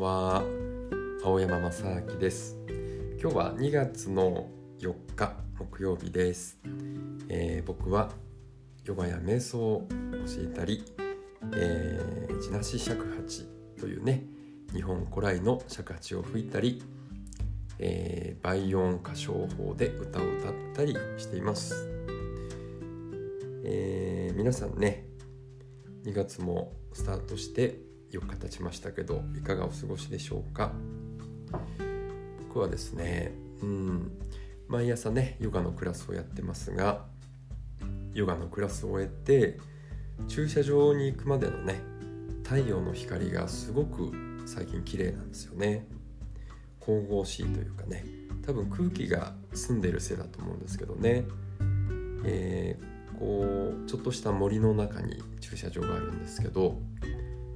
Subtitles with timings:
[0.00, 0.42] は。
[1.22, 2.56] 青山正明です。
[3.20, 6.58] 今日は2月の4日木曜日です、
[7.28, 8.10] えー、僕は
[8.86, 9.86] ヨガや瞑想を
[10.26, 10.82] 教えたり、
[11.54, 13.46] えー、地なし尺八
[13.78, 14.24] というね
[14.72, 16.82] 日本古来の尺八を吹いたり、
[17.78, 21.90] えー、倍音歌唱法で歌を歌ったりしています、
[23.66, 25.04] えー、皆さんね
[26.06, 30.72] 2月もスタートして4日経ちましたけどいかがお過ごしでしょうか？
[32.48, 34.12] 僕はですねうん
[34.68, 37.04] 毎朝ねヨガのクラスをやってますが
[38.14, 39.58] ヨガのクラスを終えて
[40.28, 41.80] 駐車場に行くまでのね
[42.42, 44.12] 太陽の光がすごく
[44.46, 45.86] 最近綺麗なんですよね。
[46.84, 48.04] 神々しいというかね
[48.44, 51.24] 多分空気が澄んでるせいだと思うんですけどね、
[52.24, 56.80] えー、こうちょっとした森の中に駐車場があるんですけど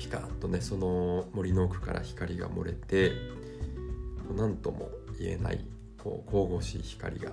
[0.00, 0.62] ピカッとね。
[0.62, 3.12] その森の奥から光が漏れて
[4.34, 5.60] 何とも言えない
[6.02, 7.32] こう神々しい光が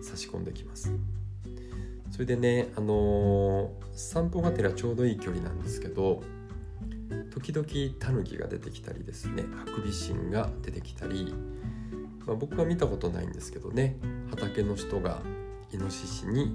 [0.00, 0.92] 差し込んできます。
[2.12, 6.22] それでねあのー、散歩がてらちょうどいい距離なんですけど
[7.32, 7.66] 時々
[7.98, 11.34] タヌキが出てきたりですねハクビシンが出てきたり、
[12.26, 13.96] まあ、僕は見たことないんですけどね
[14.30, 15.22] 畑の人が
[15.72, 16.52] イノシシに、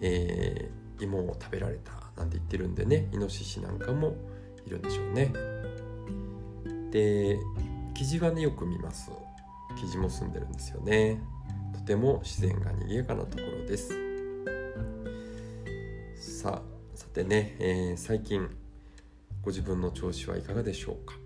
[0.00, 4.16] えー、芋を食べられたなんて言ってるんでねイノシシなんかも
[4.68, 5.32] いるんでしょうね。
[6.90, 7.38] で
[7.94, 9.10] キジはねよく見ます。
[9.80, 11.20] キジも住んでるんですよね。
[11.72, 13.92] とても自然が賑やかなところです。
[16.16, 16.62] さあ
[16.94, 18.48] さてね、えー、最近
[19.42, 21.16] ご自分の調子はいかがでしょうか？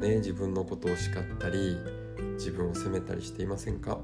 [0.00, 1.76] ね、自分のことを叱ったり
[2.34, 3.98] 自分を責めたりしていませんか？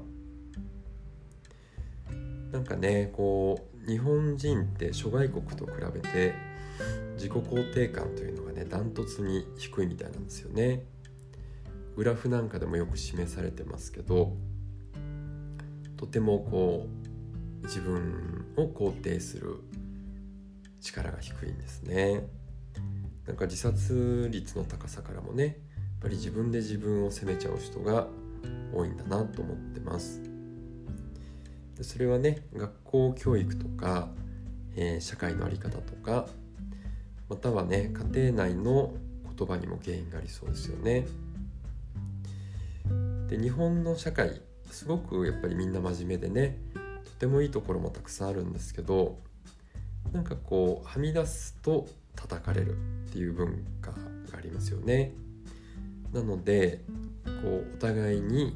[2.51, 6.33] なんかねこう日本人って諸外国と比べて
[7.15, 10.85] 自己肯定感というのがねダントツに低いみたいなんですよね。
[11.95, 14.35] グラフなんかでもよく示されてますけど
[15.95, 16.87] とてもこ
[17.63, 19.61] う自分を肯定する
[20.81, 22.27] 力が低いんですね。
[23.25, 25.53] なんか自殺率の高さからもねやっ
[26.01, 28.07] ぱり自分で自分を責めちゃう人が
[28.73, 30.34] 多いんだなと思ってます。
[31.77, 34.09] でそれはね学校教育とか、
[34.75, 36.27] えー、社会の在り方とか
[37.29, 38.93] またはね家庭内の
[39.37, 41.05] 言葉にも原因がありそうですよね。
[43.27, 44.41] で日本の社会
[44.71, 46.57] すごくやっぱりみんな真面目でね
[47.03, 49.17] とてもいいところもたくさんあるんですけど
[50.13, 52.75] なんかこうはみ出すと叩かれる
[53.09, 53.97] っていう文化が
[54.37, 55.13] ありますよね。
[56.13, 56.81] なので
[57.25, 58.55] こうお互いに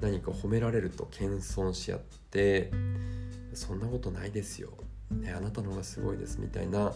[0.00, 2.00] 何か褒められると謙遜し合っ
[2.30, 2.70] て
[3.52, 4.70] そんなことないですよ、
[5.10, 6.92] ね、あなたの方がすごいですみたいな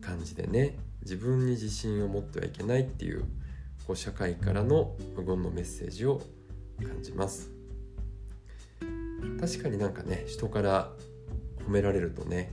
[0.00, 3.24] 感じでね自分に自信を持ってはいけないっていう
[3.86, 6.20] こう社会からの無言のメッセージを
[6.82, 7.50] 感じます。
[9.40, 10.92] 確かになんかね人から
[11.66, 12.52] 褒められるとね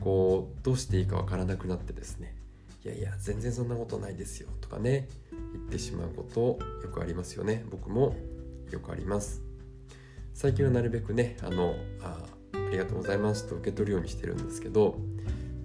[0.00, 2.34] こうどうしていいかわからなくなってですね
[2.84, 5.08] いやいや全然そんなことないですよとかね
[5.52, 7.64] 言ってしまうことよくありますよね。
[7.70, 8.14] 僕も
[8.70, 9.42] よくあります。
[10.34, 14.98] 最近はなるべくねあのあありがとうございますと受け取るようにしてるんですけど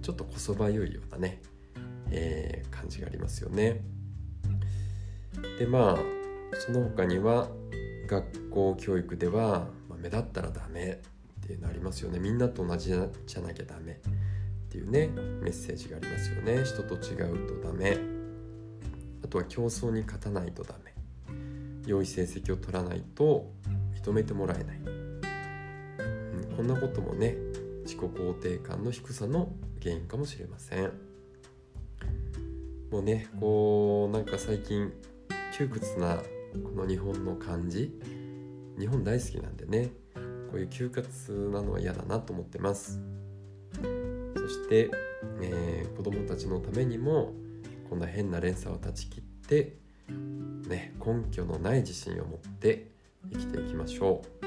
[0.02, 1.40] ちょっとこそばゆいようなね、
[2.10, 3.82] えー、感じがありますよね。
[5.58, 7.48] でまあその他には
[8.06, 11.00] 学校教育では、まあ、目立ったらダメ
[11.42, 12.18] っていうのありますよね。
[12.18, 16.64] みんなと同じじゃなきゃダメっていうねメッセージがありますよね。
[16.64, 17.96] 人と違うとダメ。
[19.24, 20.83] あとは競争に勝たないとダメ。
[21.86, 23.52] 良い成績を取らないと
[24.02, 24.80] 認めてもらえない、う
[26.52, 27.36] ん、こんなこともね
[27.84, 29.52] 自己肯定感の低さの
[29.82, 30.92] 原因かもしれません。
[32.90, 34.92] もうねこうなんか最近
[35.56, 36.22] 窮屈な
[36.54, 37.92] この日本の感じ。
[38.78, 39.90] 日本大好きなんでね
[40.50, 43.00] こういう窮屈なのは嫌だなと思ってます。
[44.36, 44.90] そして、
[45.42, 47.32] えー、子供たちのためにも
[47.88, 49.76] こんな変な連鎖を断ち切って
[50.08, 52.88] ね根拠のない自信を持って
[53.32, 54.46] 生きていきましょう。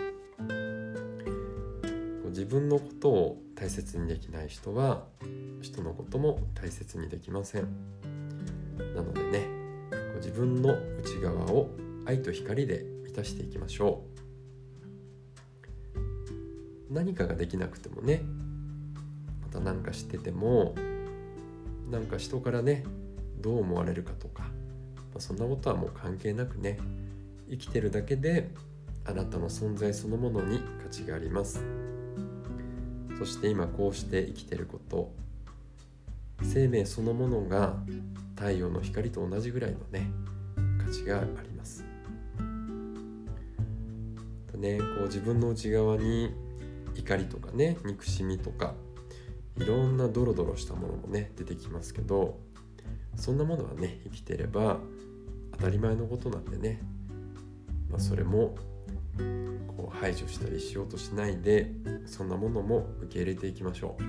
[2.30, 5.06] 自分のことを大切にできない人は
[5.62, 7.68] 人のことも大切にできません。
[8.96, 9.48] なのでね
[10.18, 11.70] 自分の内側を
[12.06, 14.04] 愛と光で満たしていきましょ
[16.90, 16.94] う。
[16.94, 18.22] 何かができなくてもね
[19.42, 20.76] また何かしてても
[21.90, 22.84] なんか人からね
[23.42, 24.52] どう思われるかとか、
[25.18, 26.78] まあ、そんなことはもう関係なくね
[27.50, 28.52] 生きてるだけで
[29.04, 31.64] あなたの存在そのものに価値があります。
[33.18, 35.12] そして今こうして生きてること
[36.44, 37.74] 生命そのものが
[38.36, 40.08] 太陽の光と同じぐらいのね
[40.86, 41.84] 価値があります。
[44.56, 46.32] ねこう自分の内側に
[46.96, 48.76] 怒りとかね憎しみとか
[49.58, 52.38] いろんなドロドロしたものもね出てきますけど
[53.16, 54.80] そんなものはね生きてれば
[55.58, 56.82] 当たり前のことなんでね、
[57.90, 58.56] まあ、それも
[59.76, 61.72] こう排除したりしようとしないで
[62.06, 64.04] そんなものも受け入れていきましょう。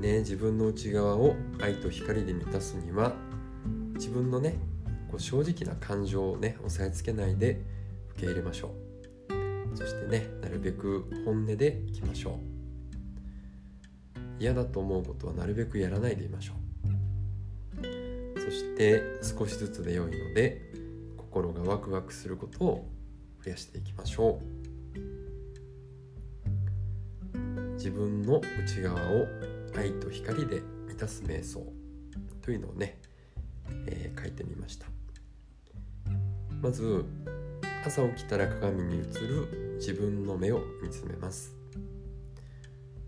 [0.00, 3.14] ね自分の内側を愛と光で満たすには
[3.94, 4.58] 自分のね
[5.10, 7.62] こう正直な感情をね押さえつけないで
[8.10, 8.74] 受け入れましょ
[9.30, 9.76] う。
[9.76, 12.54] そしてねなるべく本音でいきましょう。
[14.38, 16.63] 嫌だと思うことはなるべくやらないでいましょう。
[18.54, 20.62] して少しずつで良いので
[21.16, 22.88] 心がワクワクすることを
[23.44, 24.64] 増やしていきましょう。
[27.74, 29.26] 自分の内側を
[29.76, 31.60] 愛と光で満たす瞑想。
[32.40, 32.98] というのをね、
[33.86, 34.86] えー、書いてみました。
[36.62, 37.04] まず
[37.84, 41.54] 朝起きたら鏡に映る自分の目を見つめます。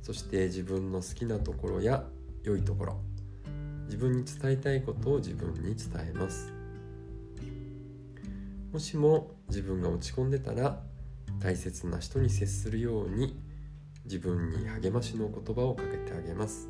[0.03, 2.05] そして自分の好きなところや
[2.43, 3.06] 良いところ。
[3.87, 6.53] 自分に伝えたいことを自分に伝えます。
[8.73, 10.83] もしも自分が落ち込んでたら
[11.41, 13.41] 大切な人に接するように
[14.05, 16.69] 自分に励ましの言葉をかけてあげます。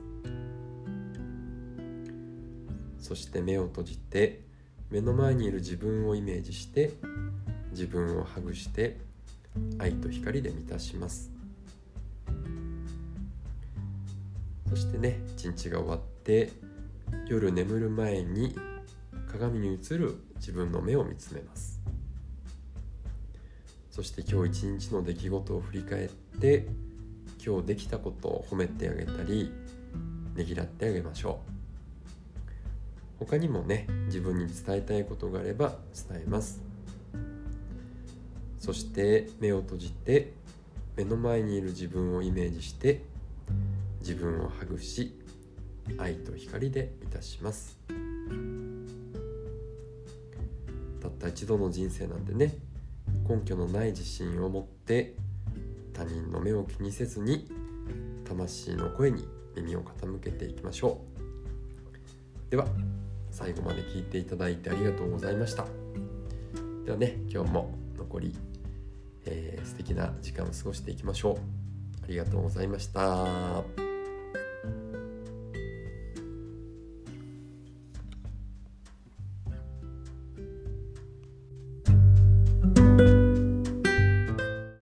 [2.98, 4.42] そして目を閉じて
[4.90, 6.92] 目の前にいる自分をイメージして
[7.70, 8.98] 自分をハグして
[9.78, 11.30] 愛と光で満たします。
[14.68, 16.50] そしてね一日が終わって
[17.28, 18.56] 夜眠る前に
[19.26, 21.80] 鏡に映る自分の目を見つめます。
[23.90, 26.68] そして今日一日の出来事を振り返って
[27.44, 29.50] 今日できたことを褒めてあげたり
[30.36, 31.40] ねぎらってあげましょ
[33.20, 33.24] う。
[33.24, 35.78] 他にもね自分に伝えたいことがあれば
[36.08, 36.62] 伝えます。
[38.60, 40.32] そして目を閉じて
[40.94, 43.02] 目の前にいる自分をイメージして
[43.98, 45.18] 自分をハグし
[45.98, 47.78] 愛と光で満たします。
[51.00, 52.56] たった一度の人生なんでね
[53.28, 55.14] 根拠のない自信を持って
[55.92, 57.48] 他人の目を気にせずに
[58.24, 61.00] 魂の声に耳を傾けていきましょ
[62.48, 62.50] う。
[62.50, 62.66] では
[63.30, 65.66] 最後まで聞いていただいてありがとうございました。
[66.84, 68.36] ではね今日も残り、
[69.24, 71.36] えー、素敵な時間を過ごしていきましょう。
[72.04, 73.85] ありがとうございました。